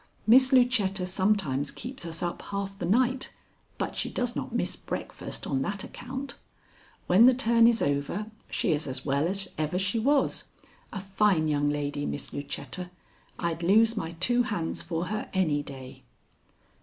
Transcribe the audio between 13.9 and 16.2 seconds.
my two hands for her any day."